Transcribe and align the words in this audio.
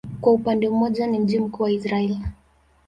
Kwa 0.21 0.33
upande 0.33 0.69
mmoja 0.69 1.07
ni 1.07 1.19
mji 1.19 1.39
mkuu 1.39 1.63
wa 1.63 1.71
Israel. 1.71 2.17